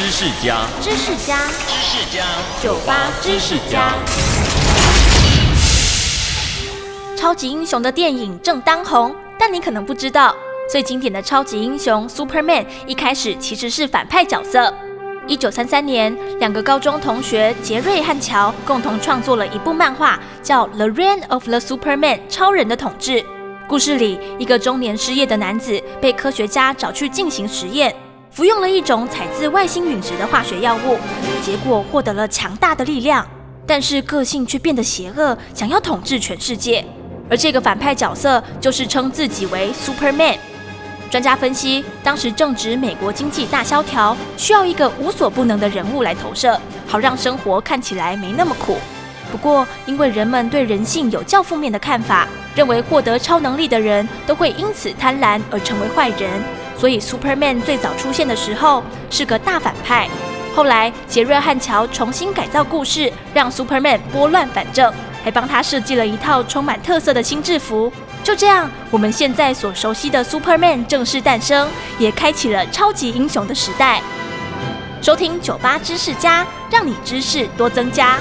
[0.00, 1.36] 知识家，知识家，
[1.68, 2.24] 知识家，
[2.62, 3.92] 酒吧知识家。
[7.14, 10.34] 超级英雄的电影正当红，但你可能不知道，
[10.72, 14.72] 最经典的超级英雄 Superman 一开始其实是反派角色。
[15.26, 23.22] 一九三三年，两个高中同学杰瑞和乔共同创作了一部漫画，叫《The Reign of the Superman》超人的统治。
[23.68, 27.94] 故事里，一个中年失业的男子被科学家找去进行实验，
[28.30, 30.96] 服用了一种采自外星陨石的化学药物，
[31.42, 33.26] 结果获得了强大的力量，
[33.66, 36.84] 但是个性却变得邪恶，想要统治全世界。
[37.28, 40.36] 而这个反派角色就是称自己为 Superman。
[41.10, 48.78] 专家分析，当时正值美国经济大萧条，需要一个无所不能的人物来投射，好让生活看起来没那么苦。
[49.32, 56.30] 不过，因为人们对人性有较负面的看法，认为获得超能力的人都会因此贪婪而成为坏人，
[56.80, 60.08] 所以 Superman 最早出现的时候是个大反派。
[60.56, 64.90] 后来，杰瑞和乔重新改造故事，让 Superman 拨乱反正，
[65.22, 67.92] 还帮他设计了一套充满特色的新制服。
[68.24, 74.00] 就这样，我们现在所熟悉的 Superman 正式诞生，也开启了超级英雄的时代。
[75.02, 78.16] 收听酒吧知识家，让你知识多增加。